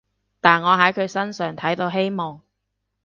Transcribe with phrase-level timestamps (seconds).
[0.39, 2.41] 但我喺佢身上睇到希望